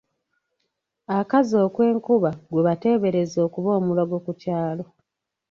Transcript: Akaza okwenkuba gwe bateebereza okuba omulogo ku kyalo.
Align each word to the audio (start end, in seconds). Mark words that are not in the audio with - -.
Akaza 1.19 1.57
okwenkuba 1.67 2.29
gwe 2.51 2.61
bateebereza 2.67 3.37
okuba 3.47 3.69
omulogo 3.79 4.15
ku 4.25 4.31
kyalo. 4.41 4.85